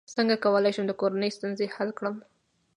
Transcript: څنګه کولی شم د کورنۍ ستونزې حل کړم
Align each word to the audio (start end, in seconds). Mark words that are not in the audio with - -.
څنګه 0.15 0.35
کولی 0.43 0.71
شم 0.75 0.85
د 0.87 0.91
کورنۍ 1.01 1.29
ستونزې 1.37 1.65
حل 1.75 1.89
کړم 1.97 2.15